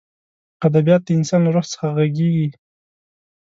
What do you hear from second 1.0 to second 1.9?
د انسان له روح څخه